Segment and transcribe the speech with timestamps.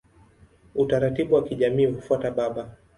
[0.75, 2.77] Utaratibu wa kijamii hufuata baba.